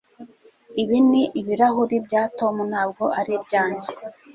[0.81, 3.91] ibi ni ibirahuri bya tom, ntabwo ari ibyanjye